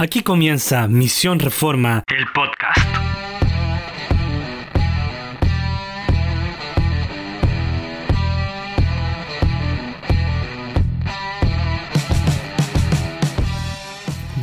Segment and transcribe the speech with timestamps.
[0.00, 2.80] Aquí comienza Misión Reforma, el podcast.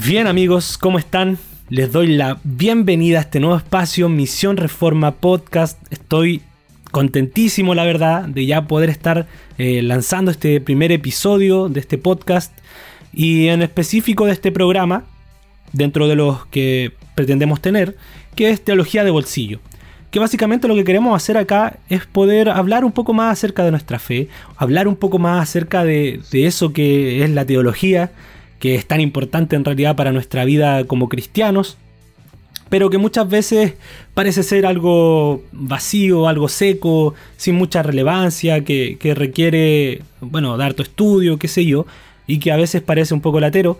[0.05, 1.39] Bien amigos, ¿cómo están?
[1.69, 5.81] Les doy la bienvenida a este nuevo espacio, Misión Reforma Podcast.
[5.91, 6.43] Estoy
[6.91, 9.25] contentísimo, la verdad, de ya poder estar
[9.57, 12.55] eh, lanzando este primer episodio de este podcast
[13.11, 15.05] y en específico de este programa,
[15.73, 17.95] dentro de los que pretendemos tener,
[18.35, 19.59] que es Teología de Bolsillo.
[20.11, 23.71] Que básicamente lo que queremos hacer acá es poder hablar un poco más acerca de
[23.71, 28.11] nuestra fe, hablar un poco más acerca de, de eso que es la teología,
[28.59, 31.77] que es tan importante en realidad para nuestra vida como cristianos,
[32.69, 33.73] pero que muchas veces
[34.13, 41.37] parece ser algo vacío, algo seco, sin mucha relevancia, que, requiere, bueno, dar tu estudio,
[41.37, 41.85] qué sé yo,
[42.25, 43.79] y que a veces parece un poco latero.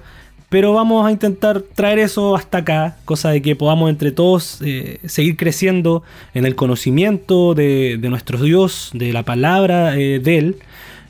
[0.49, 4.99] Pero vamos a intentar traer eso hasta acá, cosa de que podamos entre todos eh,
[5.05, 10.55] seguir creciendo en el conocimiento de, nuestro Dios, de la palabra eh, de Él,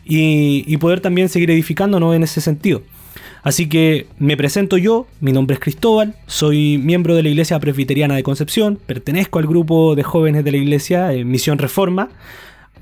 [0.04, 2.82] y, poder también seguir edificándonos en ese sentido.
[3.44, 8.16] Así que me presento yo, mi nombre es Cristóbal, soy miembro de la Iglesia Presbiteriana
[8.16, 12.10] de Concepción, pertenezco al grupo de jóvenes de la Iglesia en Misión Reforma.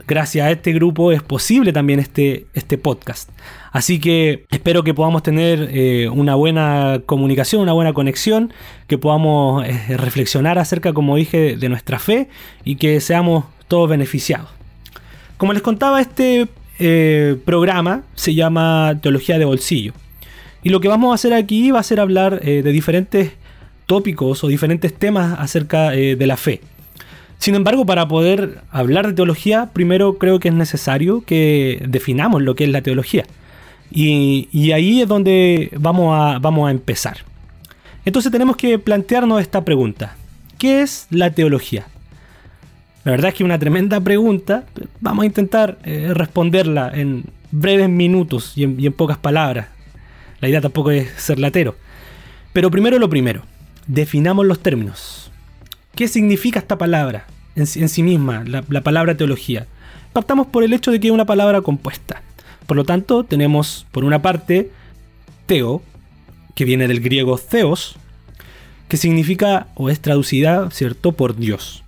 [0.08, 3.30] Gracias a este grupo es posible también este, este podcast.
[3.72, 8.54] Así que espero que podamos tener eh, una buena comunicación, una buena conexión,
[8.88, 12.30] que podamos eh, reflexionar acerca, como dije, de nuestra fe
[12.64, 14.50] y que seamos todos beneficiados.
[15.38, 16.48] Como les contaba, este
[16.80, 19.94] eh, programa se llama Teología de Bolsillo.
[20.62, 23.34] Y lo que vamos a hacer aquí va a ser hablar de diferentes
[23.86, 26.62] tópicos o diferentes temas acerca de la fe.
[27.38, 32.56] Sin embargo, para poder hablar de teología, primero creo que es necesario que definamos lo
[32.56, 33.26] que es la teología.
[33.92, 37.18] Y, ahí es donde vamos a, vamos a empezar.
[38.04, 40.16] Entonces tenemos que plantearnos esta pregunta.
[40.58, 41.88] ¿Qué es la teología?
[43.04, 44.64] La verdad es que es una tremenda pregunta.
[45.00, 49.68] Vamos a intentar eh, responderla en breves minutos y en pocas palabras.
[50.40, 51.76] La idea tampoco es ser latero.
[52.54, 53.44] Pero primero lo primero,
[53.88, 55.32] definamos los términos.
[55.96, 57.26] ¿Qué significa esta palabra
[57.56, 59.66] en, sí misma, la, palabra teología?
[60.12, 62.22] Partamos por el hecho de que es una palabra compuesta.
[62.68, 64.72] Por lo tanto, tenemos por una parte
[65.46, 65.82] teo,
[66.54, 67.96] que viene del griego theos,
[68.90, 71.84] que significa o es traducida, ¿cierto?, por Dios.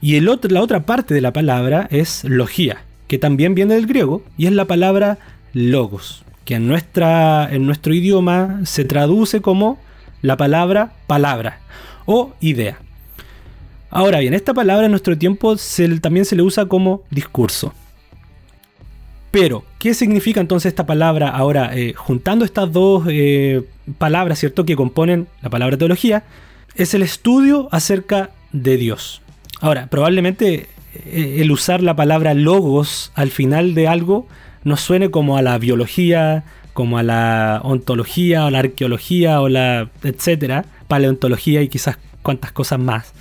[0.00, 3.86] Y el otro, la otra parte de la palabra es logía, que también viene del
[3.86, 5.18] griego y es la palabra
[5.52, 9.80] logos, que en, nuestra, en nuestro idioma se traduce como
[10.22, 11.58] la palabra palabra
[12.04, 12.78] o idea.
[13.90, 15.56] Ahora bien, esta palabra en nuestro tiempo
[16.00, 17.72] también se le usa como discurso.
[19.30, 21.70] Pero, ¿qué significa entonces esta palabra ahora?
[21.74, 23.64] Eh, juntando estas dos eh,
[23.98, 26.24] palabras, ¿cierto?, que componen la palabra teología,
[26.74, 29.20] es el estudio acerca de Dios.
[29.60, 34.26] Ahora, probablemente eh, el usar la palabra logos al final de algo
[34.64, 39.90] no suene como a la biología, como a la ontología o la arqueología o la
[40.02, 43.12] etcétera, paleontología y quizás cuantas cosas más.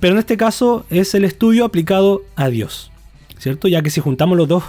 [0.00, 2.90] Pero en este caso es el estudio aplicado a Dios,
[3.38, 3.68] ¿cierto?
[3.68, 4.64] Ya que si juntamos los dos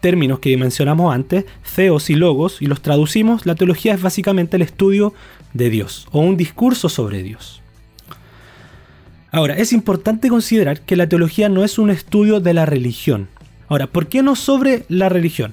[0.00, 4.62] términos que mencionamos antes, theos y logos, y los traducimos, la teología es básicamente el
[4.62, 5.14] estudio
[5.54, 7.62] de Dios o un discurso sobre Dios.
[9.32, 13.28] Ahora, es importante considerar que la teología no es un estudio de la religión,
[13.68, 15.52] Ahora, ¿por qué no sobre la religión?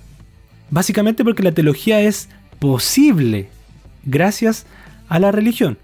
[0.69, 2.29] Básicamente porque la teología es
[2.59, 3.49] posible
[4.05, 4.65] gracias
[5.09, 5.77] a la religión.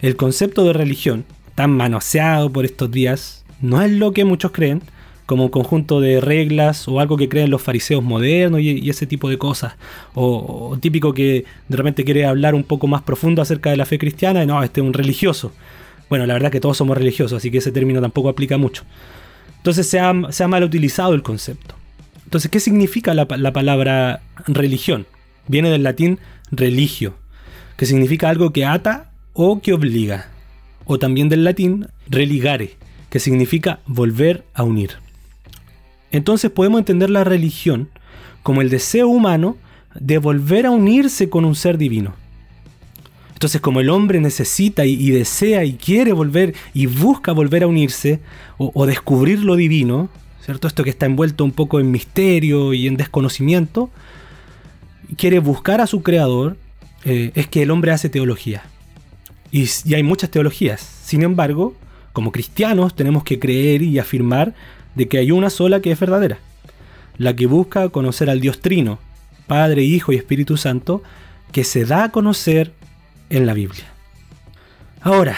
[0.00, 4.82] El concepto de religión, tan manoseado por estos días, no es lo que muchos creen,
[5.26, 9.28] como un conjunto de reglas o algo que creen los fariseos modernos y, ese tipo
[9.30, 9.74] de cosas.
[10.14, 13.98] O, típico que de repente quiere hablar un poco más profundo acerca de la fe
[13.98, 15.52] cristiana y no, este es un religioso.
[16.10, 18.84] Bueno, la verdad que todos somos religiosos, así que ese término tampoco aplica mucho.
[19.56, 21.74] Entonces se ha, mal utilizado el concepto.
[22.24, 25.06] Entonces, ¿qué significa la, palabra religión?
[25.48, 26.18] Viene del latín
[26.50, 27.14] religio,
[27.76, 30.33] que significa algo que ata o que obliga.
[30.86, 32.76] O también del latín religare,
[33.10, 34.92] que significa volver a unir.
[36.10, 37.88] Entonces podemos entender la religión
[38.42, 39.56] como el deseo humano
[39.98, 42.14] de volver a unirse con un ser divino.
[43.32, 48.20] Entonces, como el hombre necesita y, desea y quiere volver y busca volver a unirse
[48.56, 50.08] o, descubrir lo divino,
[50.40, 50.68] ¿cierto?
[50.68, 53.90] Esto que está envuelto un poco en misterio y en desconocimiento,
[55.16, 56.56] quiere buscar a su creador,
[57.04, 58.62] eh, es que el hombre hace teología.
[59.54, 60.80] Y, hay muchas teologías.
[60.80, 61.76] Sin embargo,
[62.12, 64.52] como cristianos tenemos que creer y afirmar
[64.96, 66.38] de que hay una sola que es verdadera.
[67.18, 68.98] La que busca conocer al Dios Trino,
[69.46, 71.04] Padre, Hijo y Espíritu Santo,
[71.52, 72.72] que se da a conocer
[73.30, 73.84] en la Biblia.
[75.00, 75.36] Ahora,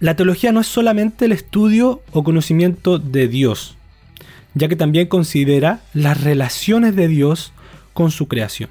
[0.00, 3.76] la teología no es solamente el estudio o conocimiento de Dios,
[4.54, 7.52] ya que también considera las relaciones de Dios
[7.92, 8.70] con su creación.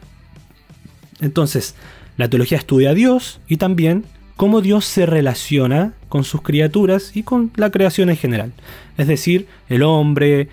[1.22, 1.76] Entonces,
[2.18, 4.04] la teología estudia a Dios y también
[4.36, 8.54] cómo Dios se relaciona con sus criaturas y con la creación en general.
[8.98, 10.50] Es decir, el hombre,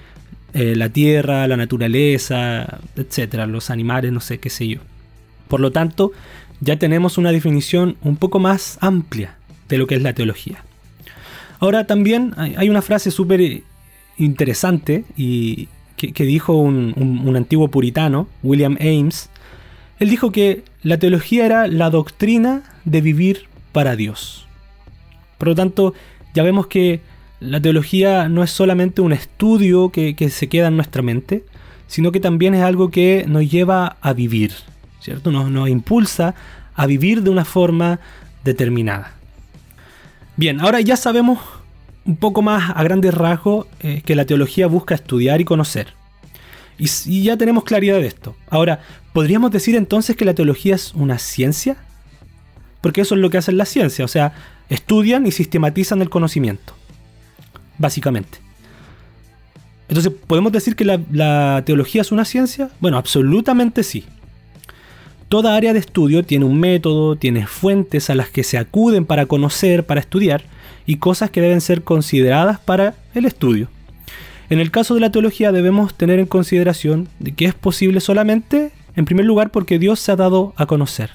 [0.55, 4.81] eh, la tierra, la naturaleza, etcétera, los animales, no sé qué sé yo.
[5.49, 6.13] Por lo tanto,
[6.61, 9.37] ya tenemos una definición un poco más amplia
[9.69, 10.65] de lo que es la teología.
[11.59, 13.63] Ahora también hay una frase súper
[14.19, 19.31] interesante y que, dijo un, antiguo puritano, William Ames.
[20.01, 24.47] Él dijo que la teología era la doctrina de vivir para Dios.
[25.39, 25.95] Por lo tanto,
[26.35, 27.01] ya vemos que
[27.41, 31.45] la teología no es solamente un estudio que, se queda en nuestra mente,
[31.89, 34.53] sino que también es algo que nos lleva a vivir,
[35.01, 35.33] ¿cierto?
[35.33, 36.35] Nos, impulsa
[36.75, 37.99] a vivir de una forma
[38.45, 39.15] determinada.
[40.37, 41.41] Bien, ahora ya sabemos
[42.05, 45.89] un poco más a grandes rasgos eh, que la teología busca estudiar y conocer.
[46.79, 48.35] Y, ya tenemos claridad de esto.
[48.49, 48.81] Ahora,
[49.13, 51.77] ¿podríamos decir entonces que la teología es una ciencia?
[52.83, 54.35] Porque eso es lo que hacen la ciencia, o sea,
[54.69, 56.75] estudian y sistematizan el conocimiento,
[57.79, 58.39] básicamente.
[59.89, 62.71] Entonces, ¿podemos decir que la, teología es una ciencia?
[62.81, 64.05] Bueno, absolutamente sí.
[65.29, 69.27] Toda área de estudio tiene un método, tiene fuentes a las que se acuden para
[69.27, 70.45] conocer, para estudiar,
[70.87, 73.69] y cosas que deben ser consideradas para el estudio.
[74.51, 78.71] En el caso de la teología debemos tener en consideración de que es posible solamente,
[78.97, 81.11] en primer lugar, porque Dios se ha dado a conocer.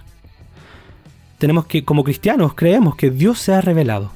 [1.38, 4.12] Tenemos que, como cristianos, creemos que Dios se ha revelado,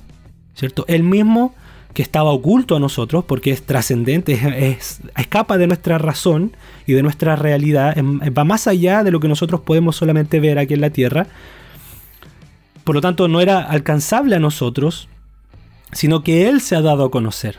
[0.56, 0.86] ¿cierto?
[0.88, 1.54] Él mismo
[1.94, 4.34] que estaba oculto a nosotros, porque es trascendente,
[4.74, 9.28] es, escapa de nuestra razón y de nuestra realidad, va más allá de lo que
[9.28, 11.28] nosotros podemos solamente ver aquí en la tierra.
[12.84, 15.10] Por lo tanto, no era alcanzable a nosotros,
[15.92, 17.58] sino que Él se ha dado a conocer.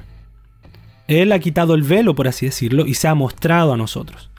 [1.08, 4.30] Él ha quitado el velo, por así decirlo, y se ha mostrado a nosotros.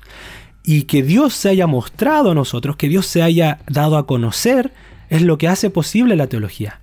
[0.64, 4.72] Y que Dios se haya mostrado a nosotros, que Dios se haya dado a conocer,
[5.14, 6.80] es lo que hace posible la teología.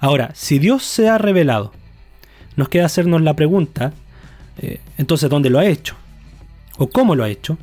[0.00, 1.72] Ahora, si Dios se ha revelado,
[2.56, 3.92] nos queda hacernos la pregunta,
[4.58, 5.94] eh, entonces, ¿dónde lo ha hecho?
[6.76, 7.58] ¿O cómo lo ha hecho?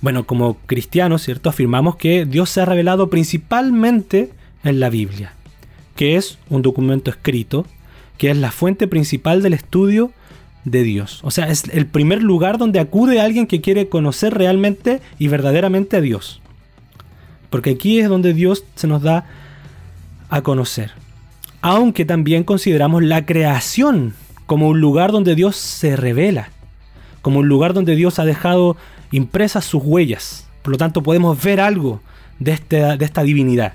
[0.00, 1.48] Bueno, como cristianos, ¿cierto?
[1.48, 4.30] Afirmamos que Dios se ha revelado principalmente
[4.64, 5.34] en la Biblia
[6.00, 7.66] que es un documento escrito,
[8.16, 10.12] que es la fuente principal del estudio
[10.64, 11.20] de Dios.
[11.24, 15.98] O sea, es el primer lugar donde acude alguien que quiere conocer realmente y verdaderamente
[15.98, 16.40] a Dios.
[17.50, 19.26] Porque aquí es donde Dios se nos da
[20.28, 20.92] a conocer.
[21.60, 24.14] Aunque también consideramos la creación
[24.46, 26.50] como un lugar donde Dios se revela,
[27.22, 28.76] como un lugar donde Dios ha dejado
[29.12, 30.48] impresas sus huellas.
[30.62, 32.00] Por lo tanto, podemos ver algo
[32.38, 33.74] de, esta divinidad.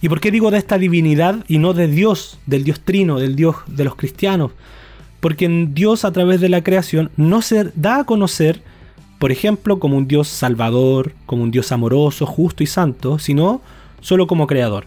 [0.00, 3.36] ¿Y por qué digo de esta divinidad y no de Dios, del Dios trino, del
[3.36, 4.52] Dios de los cristianos?
[5.20, 8.62] Porque en Dios a través de la creación no se da a conocer,
[9.18, 13.60] por ejemplo, como un Dios salvador, como un Dios amoroso, justo y santo, sino
[14.00, 14.84] solo como creador.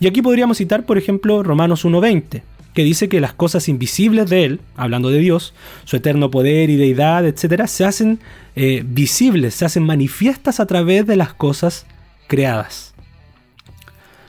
[0.00, 2.42] Y aquí podríamos citar, por ejemplo, Romanos 1.20,
[2.74, 5.54] que dice que las cosas invisibles de Él, hablando de Dios,
[5.84, 8.18] su eterno poder y deidad, etc., se hacen
[8.56, 11.86] eh, visibles, se hacen manifiestas a través de las cosas
[12.26, 12.94] creadas.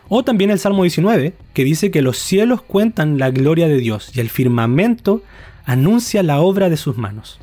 [0.10, 4.12] O también el Salmo 19, que dice que los cielos cuentan la gloria de Dios
[4.16, 5.24] y el firmamento
[5.66, 7.40] anuncia la obra de sus manos.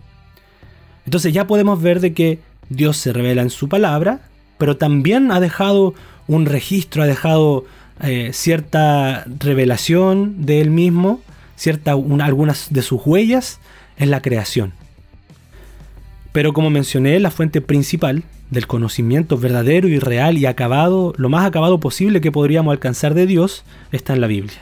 [1.05, 2.39] Entonces ya podemos ver de que
[2.69, 4.21] Dios se revela en su palabra,
[4.59, 5.95] pero también ha dejado
[6.27, 7.65] un registro, ha dejado
[8.03, 11.21] eh, cierta revelación de él mismo,
[11.57, 13.61] cierta, algunas de sus huellas
[13.97, 14.73] en la creación.
[16.33, 21.47] Pero como mencioné, la fuente principal del conocimiento verdadero y real y acabado, lo más
[21.47, 24.59] acabado posible que podríamos alcanzar de Dios, está en la Biblia,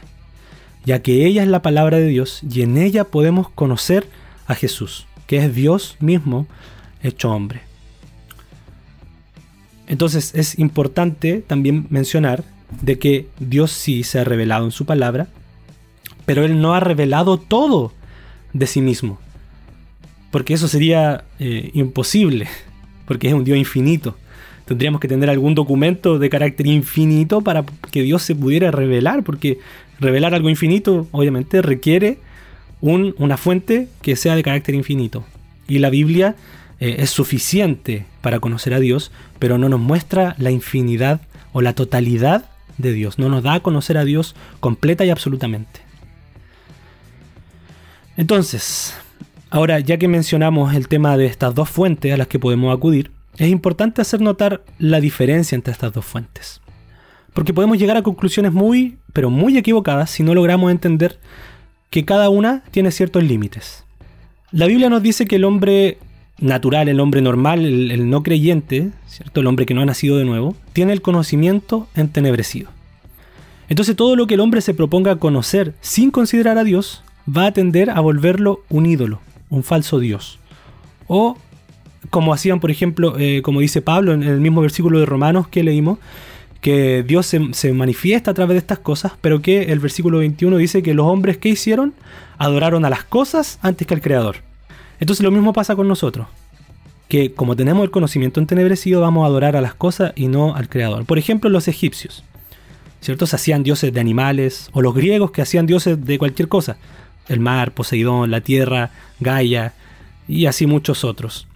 [0.85, 4.07] ya que ella es la palabra de Dios y en ella podemos conocer
[4.47, 6.49] a Jesús, que es Dios mismo
[7.05, 7.61] hecho hombre.
[9.87, 12.43] Entonces es importante también mencionar
[12.83, 15.29] de que Dios sí se ha revelado en su palabra,
[16.27, 17.93] pero Él no ha revelado todo
[18.53, 19.21] de sí mismo
[20.31, 22.49] porque eso sería eh, imposible,
[23.07, 24.17] porque es un Dios infinito.
[24.65, 29.59] Tendríamos que tener algún documento de carácter infinito para que Dios se pudiera revelar, porque
[29.99, 32.19] revelar algo infinito obviamente requiere
[32.81, 35.25] una fuente que sea de carácter infinito.
[35.67, 36.37] Y la Biblia
[36.81, 41.21] eh, es suficiente para conocer a Dios, pero no nos muestra la infinidad
[41.53, 45.81] o la totalidad de Dios, no nos da a conocer a Dios completa y absolutamente.
[48.17, 48.95] Entonces,
[49.51, 53.11] Ahora, ya que mencionamos el tema de estas dos fuentes a las que podemos acudir,
[53.39, 56.61] es importante hacer notar la diferencia entre estas dos fuentes.
[57.33, 61.19] Porque podemos llegar a conclusiones muy, pero muy equivocadas si no logramos entender
[61.91, 63.85] que cada una tiene ciertos límites.
[64.51, 65.99] La Biblia nos dice que el hombre
[66.41, 69.41] natural, el hombre normal, el, no creyente, ¿cierto?
[69.41, 72.71] El hombre que no ha nacido de nuevo, tiene el conocimiento entenebrecido.
[73.69, 77.53] Entonces todo lo que el hombre se proponga conocer sin considerar a Dios va a
[77.53, 80.39] tender a volverlo un ídolo, un falso Dios.
[81.07, 81.37] O
[82.11, 85.63] como hacían, por ejemplo, eh, como dice Pablo en el mismo versículo de Romanos que
[85.63, 85.99] leímos,
[86.61, 90.57] que Dios se, se, manifiesta a través de estas cosas, pero que el versículo 21
[90.57, 91.95] dice que los hombres que hicieron
[92.37, 94.37] adoraron a las cosas antes que al Creador.
[95.01, 96.27] Entonces lo mismo pasa con nosotros,
[97.09, 100.69] que como tenemos el conocimiento entenebrecido vamos a adorar a las cosas y no al
[100.69, 101.05] Creador.
[101.05, 102.25] Por ejemplo, los egipcios,
[103.01, 103.27] ¿cierto?
[103.27, 106.77] Se hacían dioses de animales, o los griegos que hacían dioses de cualquier cosa,
[107.29, 109.75] el mar, Poseidón, la tierra, Gaia,
[110.29, 111.48] y así muchos otros.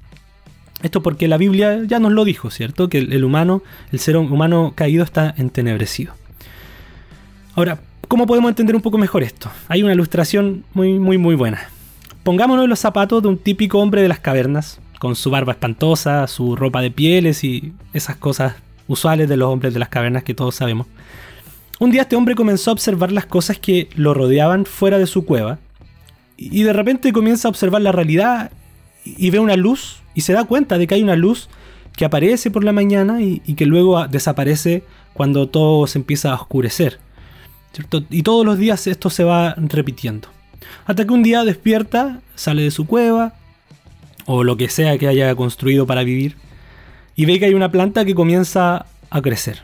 [0.82, 2.88] Esto porque la Biblia ya nos lo dijo, ¿cierto?
[2.88, 3.62] Que el, humano,
[3.92, 6.14] el ser humano caído está entenebrecido.
[7.54, 9.50] Ahora, ¿cómo podemos entender un poco mejor esto?
[9.68, 11.60] Hay una ilustración muy, muy, muy buena.
[12.24, 16.26] Pongámonos en los zapatos de un típico hombre de las cavernas, con su barba espantosa,
[16.26, 18.54] su ropa de pieles y esas cosas
[18.88, 20.86] usuales de los hombres de las cavernas que todos sabemos.
[21.78, 25.24] Un día este hombre comenzó a observar las cosas que lo rodeaban fuera de su
[25.24, 25.58] cueva
[26.36, 28.52] y de repente comienza a observar la realidad
[29.04, 31.48] y ve una luz y se da cuenta de que hay una luz
[31.96, 36.98] que aparece por la mañana y, que luego desaparece cuando todo se empieza a oscurecer.
[38.10, 40.28] Y todos los días esto se va repitiendo.
[40.86, 43.34] Hasta que un día despierta, sale de su cueva,
[44.26, 46.36] o lo que sea que haya construido para vivir,
[47.14, 49.62] y ve que hay una planta que comienza a crecer.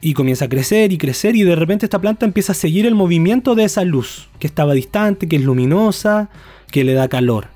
[0.00, 2.94] Y comienza a crecer y crecer y de repente esta planta empieza a seguir el
[2.94, 6.30] movimiento de esa luz, que estaba distante, que es luminosa,
[6.70, 7.48] que le da calor.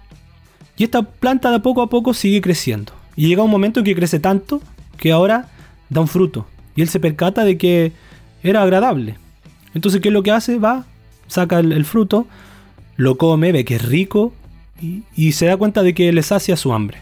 [0.77, 2.93] Y esta planta de poco a poco sigue creciendo.
[3.17, 4.61] Y llega un momento en que crece tanto
[4.97, 5.49] que ahora
[5.89, 6.47] da un fruto.
[6.77, 7.93] Y él se percata de que
[8.43, 9.17] era agradable.
[9.75, 10.59] Entonces, ¿qué es lo que hace?
[10.59, 10.85] Va,
[11.29, 12.27] saca el, fruto,
[12.97, 14.33] lo come, ve que es rico
[15.17, 16.99] y, se da cuenta de que le sacia su hambre.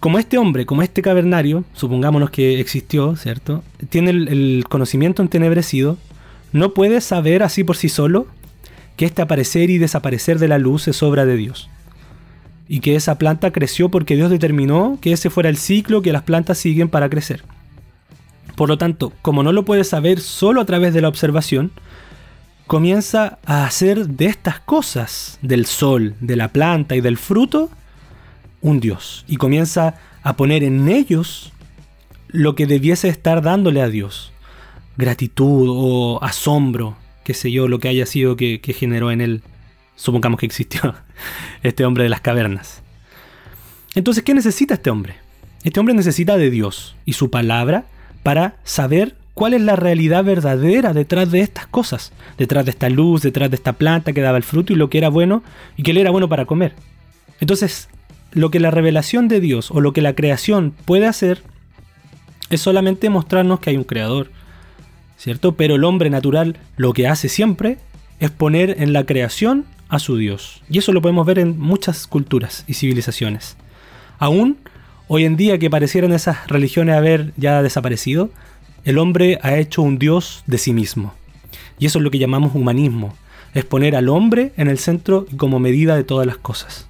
[0.00, 3.62] Como este hombre, como este cavernario, supongámonos que existió, ¿cierto?
[3.88, 5.96] Tiene el, el conocimiento entenebrecido,
[6.52, 8.26] no puede saber así por sí solo
[8.96, 11.70] que este aparecer y desaparecer de la luz es obra de Dios.
[12.68, 16.22] Y que esa planta creció porque Dios determinó que ese fuera el ciclo que las
[16.22, 17.42] plantas siguen para crecer.
[18.56, 21.72] Por lo tanto, como no lo puede saber solo a través de la observación,
[22.66, 27.70] comienza a hacer de estas cosas, del sol, de la planta y del fruto,
[28.60, 29.24] un Dios.
[29.28, 31.52] Y comienza a poner en ellos
[32.28, 34.32] lo que debiese estar dándole a Dios.
[34.96, 39.42] Gratitud o asombro, qué sé yo, lo que haya sido que, generó en él,
[39.96, 40.94] supongamos que existió,
[41.62, 42.82] este hombre de las cavernas.
[43.94, 45.16] Entonces, ¿qué necesita este hombre?
[45.62, 47.86] Este hombre necesita de Dios y su palabra
[48.22, 53.22] para saber cuál es la realidad verdadera detrás de estas cosas, detrás de esta luz,
[53.22, 55.42] detrás de esta planta que daba el fruto y lo que era bueno
[55.76, 56.74] y que le era bueno para comer.
[57.40, 57.88] Entonces,
[58.32, 61.42] lo que la revelación de Dios o lo que la creación puede hacer
[62.50, 64.30] es solamente mostrarnos que hay un creador,
[65.16, 65.56] ¿cierto?
[65.56, 67.78] Pero el hombre natural lo que hace siempre
[68.20, 70.62] es poner en la creación a su Dios.
[70.68, 73.56] Y eso lo podemos ver en muchas culturas y civilizaciones.
[74.18, 74.58] Aún
[75.08, 78.30] hoy en día que parecieran esas religiones haber ya desaparecido,
[78.84, 81.14] el hombre ha hecho un Dios de sí mismo.
[81.78, 83.14] Y eso es lo que llamamos humanismo,
[83.54, 86.88] es poner al hombre en el centro como medida de todas las cosas.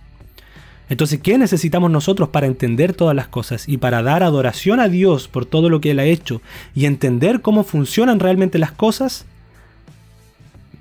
[0.89, 5.29] Entonces, ¿qué necesitamos nosotros para entender todas las cosas y para dar adoración a Dios
[5.29, 6.43] por todo lo que Él ha hecho
[6.75, 9.25] y entender cómo funcionan realmente las cosas?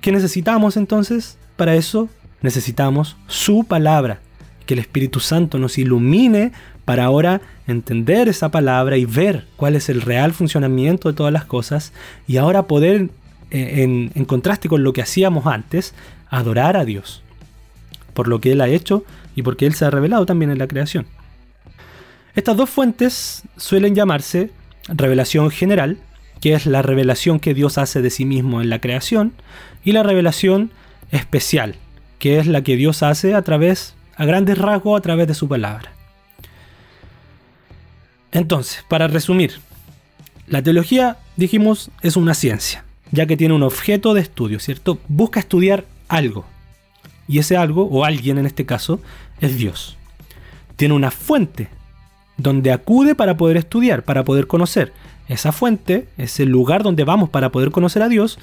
[0.02, 1.38] ¿Qué necesitamos entonces?
[1.56, 2.08] Para eso
[2.42, 4.20] necesitamos su palabra,
[4.66, 6.52] que el Espíritu Santo nos ilumine
[6.84, 11.44] para ahora entender esa palabra y ver cuál es el real funcionamiento de todas las
[11.44, 11.92] cosas
[12.26, 13.10] y ahora poder,
[13.50, 15.94] eh, en, en contraste con lo que hacíamos antes,
[16.28, 17.22] adorar a Dios
[18.14, 19.04] por lo que Él ha hecho
[19.36, 21.06] y porque Él se ha revelado también en la creación.
[22.34, 24.50] Estas dos fuentes suelen llamarse
[24.88, 25.98] revelación general,
[26.40, 29.32] que es la revelación que Dios hace de sí mismo en la creación,
[29.84, 30.70] y la revelación
[31.14, 31.76] especial,
[32.18, 35.48] que es la que Dios hace a través, a grandes rasgos, a través de su
[35.48, 35.92] palabra.
[38.32, 39.60] Entonces, para resumir,
[40.48, 44.98] la teología, dijimos, es una ciencia, ya que tiene un objeto de estudio, ¿cierto?
[45.08, 46.44] Busca estudiar algo,
[47.28, 49.00] y ese algo, o alguien en este caso,
[49.40, 49.96] es Dios.
[50.76, 51.68] Tiene una fuente
[52.36, 54.92] donde acude para poder estudiar, para poder conocer.
[55.28, 58.38] Esa fuente, ese lugar donde vamos para poder conocer a Dios,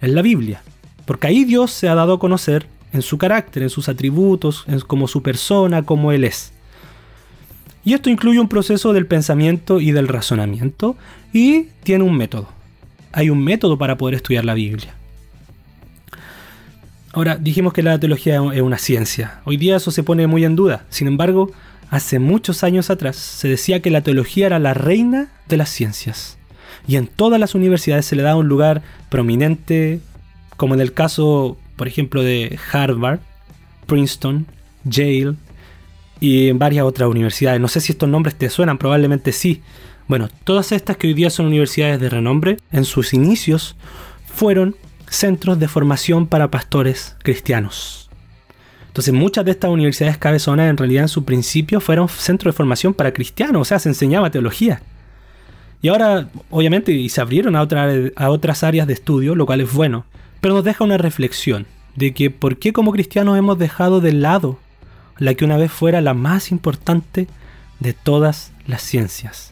[0.00, 0.62] es la Biblia.
[1.06, 4.80] Porque ahí Dios se ha dado a conocer en su carácter, en sus atributos, en
[4.80, 6.52] como su persona, como Él es.
[7.84, 10.96] Y esto incluye un proceso del pensamiento y del razonamiento
[11.32, 12.48] y tiene un método.
[13.12, 14.94] Hay un método para poder estudiar la Biblia.
[17.12, 19.40] Ahora, dijimos que la teología es una ciencia.
[19.44, 20.84] Hoy día eso se pone muy en duda.
[20.90, 21.50] Sin embargo,
[21.88, 26.36] hace muchos años atrás se decía que la teología era la reina de las ciencias.
[26.88, 30.00] Y en todas las universidades se le daba un lugar prominente,
[30.56, 33.20] como en el caso, por ejemplo, de Harvard,
[33.86, 34.46] Princeton,
[34.84, 35.34] Yale,
[36.20, 37.60] y en varias otras universidades.
[37.60, 39.62] No sé si estos nombres te suenan, probablemente sí.
[40.08, 43.76] Bueno, todas estas que hoy día son universidades de renombre, en sus inicios
[44.26, 44.76] fueron
[45.08, 48.08] centros de formación para pastores cristianos.
[48.88, 52.94] Entonces muchas de estas universidades cabezonas en realidad en su principio fueron centros de formación
[52.94, 54.80] para cristianos, o sea, se enseñaba teología.
[55.82, 57.60] Y ahora, obviamente, y se abrieron a,
[58.16, 60.06] a otras áreas de estudio, lo cual es bueno,
[60.46, 64.60] pero nos deja una reflexión de que por qué como cristianos hemos dejado de lado
[65.18, 67.26] la que una vez fuera la más importante
[67.80, 69.50] de todas las ciencias.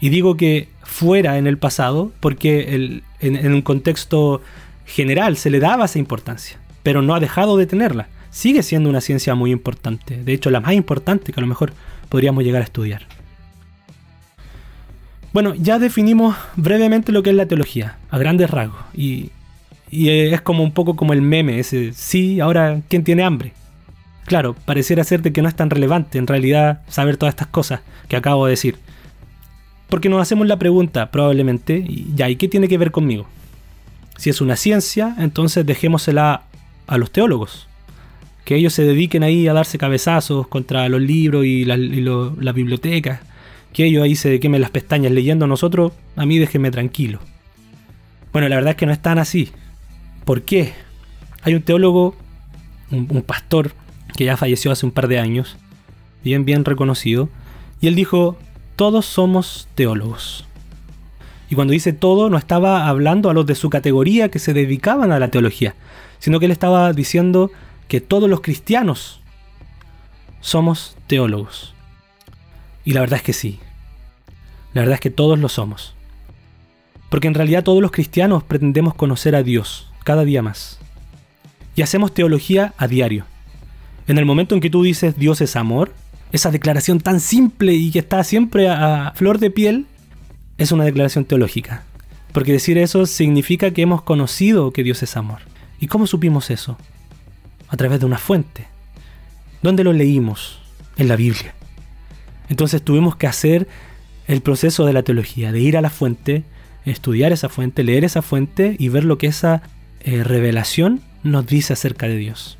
[0.00, 4.42] Y digo que fuera en el pasado porque en, un contexto
[4.86, 8.08] general se le daba esa importancia, pero no ha dejado de tenerla.
[8.30, 11.74] Sigue siendo una ciencia muy importante, de hecho la más importante que a lo mejor
[12.08, 13.06] podríamos llegar a estudiar.
[15.32, 19.30] Bueno, ya definimos brevemente lo que es la teología, a grandes rasgos, y,
[19.90, 23.52] y es como un poco como el meme, ese, sí, ahora, ¿quién tiene hambre?
[24.26, 28.16] Claro, pareciera ser que no es tan relevante en realidad saber todas estas cosas que
[28.16, 28.76] acabo de decir.
[29.88, 33.26] Porque nos hacemos la pregunta, probablemente, ya, ¿y qué tiene que ver conmigo?
[34.18, 36.42] Si es una ciencia, entonces dejémosela
[36.86, 37.68] a los teólogos.
[38.44, 43.20] Que ellos se dediquen ahí a darse cabezazos contra los libros y, las bibliotecas.
[43.72, 47.20] Que ellos ahí se quemen las pestañas leyendo a nosotros, a mí déjenme tranquilo.
[48.32, 49.50] Bueno, la verdad es que no es tan así.
[50.28, 50.74] ¿Por qué?
[51.40, 52.14] Hay un teólogo,
[52.90, 53.72] un pastor
[54.14, 55.56] que ya falleció hace un par de años,
[56.22, 57.30] bien, bien reconocido,
[57.80, 58.36] y él dijo,
[58.76, 60.44] todos somos teólogos.
[61.48, 65.12] Y cuando dice todo, no estaba hablando a los de su categoría que se dedicaban
[65.12, 65.74] a la teología,
[66.18, 67.50] sino que él estaba diciendo
[67.88, 69.22] que todos los cristianos
[70.42, 71.72] somos teólogos.
[72.84, 73.60] Y la verdad es que sí.
[74.74, 75.94] La verdad es que todos lo somos.
[77.08, 80.78] Porque en realidad todos los cristianos pretendemos conocer a Dios cada día más.
[81.76, 83.26] Y hacemos teología a diario.
[84.06, 85.92] En el momento en que tú dices Dios es amor,
[86.32, 89.84] esa declaración tan simple y que está siempre a, flor de piel,
[90.56, 91.82] es una declaración teológica.
[92.32, 95.40] Porque decir eso significa que hemos conocido que Dios es amor.
[95.78, 96.78] ¿Y cómo supimos eso?
[97.68, 98.66] A través de una fuente.
[99.60, 100.58] ¿Dónde lo leímos?
[100.96, 101.52] En la Biblia.
[102.48, 103.68] Entonces tuvimos que hacer
[104.26, 106.44] el proceso de la teología, de ir a la fuente,
[106.86, 109.60] estudiar esa fuente, leer esa fuente y ver lo que esa
[110.10, 112.56] eh, revelación nos dice acerca de Dios.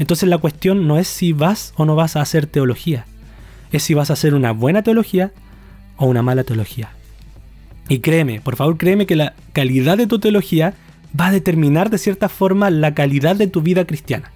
[0.00, 3.04] Entonces la cuestión no es si vas o no vas a hacer teología,
[3.70, 5.30] es si vas a hacer una buena teología
[5.96, 6.90] o una mala teología.
[7.88, 10.74] Y créeme, por favor créeme que la calidad de tu teología
[11.18, 14.32] va a determinar de cierta forma la calidad de tu vida cristiana.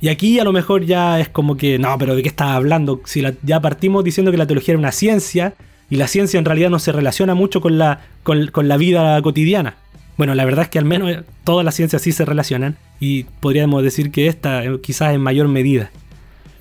[0.00, 3.00] Y aquí a lo mejor ya es como que, no, pero ¿de qué estás hablando?
[3.04, 5.54] Si ya partimos diciendo que la teología era una ciencia
[5.88, 9.76] y la ciencia en realidad no se relaciona mucho con la, con la vida cotidiana.
[10.16, 13.82] Bueno, la verdad es que al menos todas las ciencias sí se relacionan y podríamos
[13.82, 15.90] decir que esta eh, quizás en mayor medida.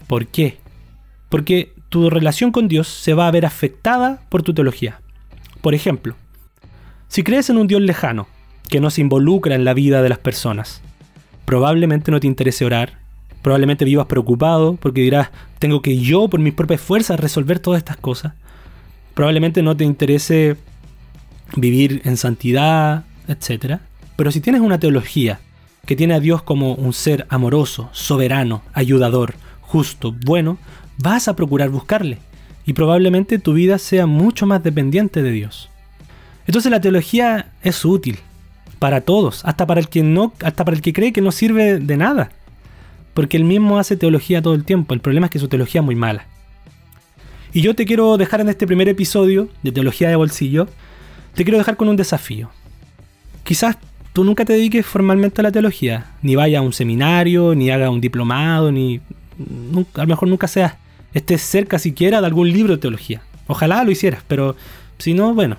[0.07, 0.57] ¿Por qué?
[1.29, 4.99] Porque tu relación con Dios se va a ver afectada por tu teología.
[5.61, 6.15] Por ejemplo,
[7.07, 8.27] si crees en un Dios lejano,
[8.69, 10.81] que no se involucra en la vida de las personas,
[11.45, 12.99] probablemente no te interese orar,
[13.41, 17.97] probablemente vivas preocupado porque dirás, tengo que yo por mis propias fuerzas resolver todas estas
[17.97, 18.33] cosas.
[19.13, 20.57] Probablemente no te interese
[21.55, 23.79] vivir en santidad, etc.
[24.15, 25.39] Pero si tienes una teología
[25.85, 30.57] que tiene a Dios como un ser amoroso, soberano, ayudador, justo, bueno,
[30.97, 32.17] vas a procurar buscarle
[32.65, 35.69] y probablemente tu vida sea mucho más dependiente de Dios.
[36.47, 38.19] Entonces la teología es útil
[38.79, 41.79] para todos, hasta para el que no, hasta para el que cree que no sirve
[41.79, 42.31] de nada,
[43.13, 44.93] porque él mismo hace teología todo el tiempo.
[44.93, 46.25] El problema es que su teología es muy mala.
[47.53, 50.67] Y yo te quiero dejar en este primer episodio de Teología de Bolsillo,
[51.35, 52.49] te quiero dejar con un desafío
[53.45, 53.77] quizás
[54.11, 57.89] tú nunca te dediques formalmente a la teología, ni vaya a un seminario, ni haga
[57.89, 58.99] un diplomado, ni
[59.93, 60.73] a lo mejor nunca seas,
[61.13, 63.21] estés cerca siquiera de algún libro de teología.
[63.47, 64.55] Ojalá lo hicieras, pero
[64.97, 65.57] si no, bueno.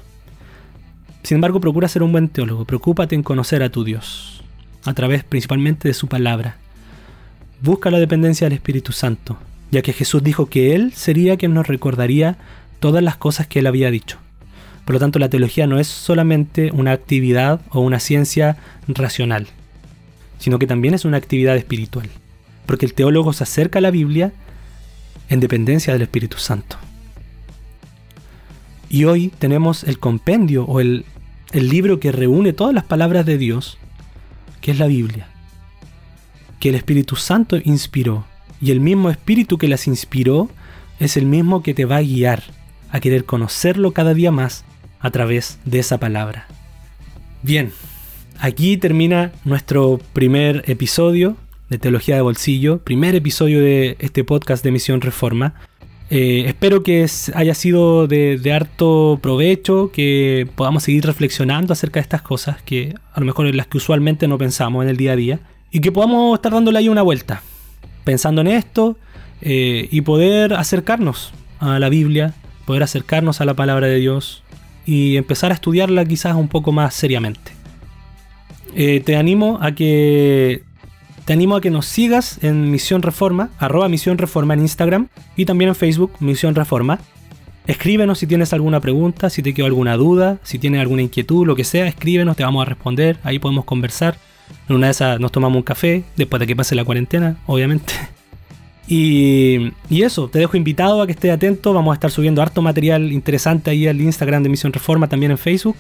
[1.23, 4.43] Sin embargo, procura ser un buen teólogo, preocúpate en conocer a tu Dios,
[4.85, 6.57] a través principalmente de su palabra.
[7.63, 9.39] Busca la dependencia del Espíritu Santo,
[9.71, 12.37] ya que Jesús dijo que Él sería quien nos recordaría
[12.81, 14.19] todas las cosas que Él había dicho.
[14.87, 19.49] Por lo tanto, la teología no es solamente una actividad o una ciencia racional,
[20.39, 22.09] sino que también es una actividad espiritual.
[22.67, 24.33] Porque el teólogo se acerca a la Biblia
[25.29, 26.77] en dependencia del Espíritu Santo.
[28.89, 31.05] Y hoy tenemos el compendio o el,
[31.53, 33.79] libro que reúne todas las palabras de Dios,
[34.61, 35.27] que es la Biblia,
[36.61, 38.25] que el Espíritu Santo inspiró.
[38.61, 40.49] Y el mismo Espíritu que las inspiró
[41.01, 42.45] es el mismo que te va a guiar
[42.93, 44.65] a querer conocerlo cada día más
[45.01, 46.47] a través de esa palabra.
[47.43, 47.73] Bien,
[48.39, 51.37] aquí termina nuestro primer episodio
[51.69, 55.55] de Teología de Bolsillo, primer episodio de este podcast de Misión Reforma.
[56.09, 62.23] Eh, espero que haya sido de, harto provecho, que podamos seguir reflexionando acerca de estas
[62.23, 65.17] cosas, que a lo mejor en las que usualmente no pensamos en el día a
[65.17, 65.41] día,
[65.73, 67.43] y que podamos estar dándole ahí una vuelta,
[68.05, 68.97] pensando en esto
[69.43, 72.35] eh, y poder acercarnos a la Biblia,
[72.67, 74.45] poder acercarnos a la palabra de Dios
[74.87, 77.53] y empezar a estudiarla quizás un poco más seriamente.
[78.75, 80.63] Eh, te animo a que
[81.25, 85.45] te animo a que nos sigas en Misión Reforma, arroba Misión Reforma en Instagram y
[85.45, 87.01] también en Facebook, Misión Reforma.
[87.67, 91.57] Escríbenos si tienes alguna pregunta, si te quedó alguna duda, si tienes alguna inquietud, lo
[91.57, 94.19] que sea, escríbenos, te vamos a responder, ahí podemos conversar.
[94.69, 97.93] En una de esas nos tomamos un café, después de que pase la cuarentena, obviamente.
[98.89, 101.73] Y, eso, te dejo invitado a que estés atento.
[101.73, 105.39] Vamos a estar subiendo harto material interesante ahí al Instagram de Misión Reforma, también en
[105.39, 105.77] Facebook.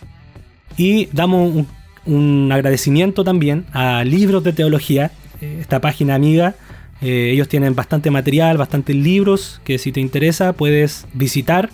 [0.76, 1.66] Y damos un,
[2.06, 6.54] un agradecimiento también a Libros de Teología, eh, esta página amiga.
[7.02, 11.70] Eh, ellos tienen bastante material, bastantes libros que si te interesa puedes visitar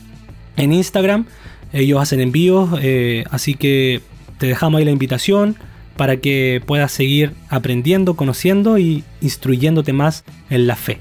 [0.56, 1.26] en Instagram.
[1.72, 4.00] Ellos hacen envíos, eh, así que
[4.38, 5.56] te dejamos ahí la invitación
[5.96, 11.00] para que puedas seguir aprendiendo, conociendo y instruyéndote más en la fe.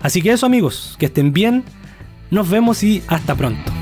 [0.00, 1.64] Así que eso amigos, que estén bien,
[2.30, 3.79] nos vemos y hasta pronto.